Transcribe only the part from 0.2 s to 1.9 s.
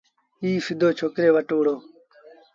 ائيٚݩ سڌو ڇوڪريٚ وٽ وُهڙو۔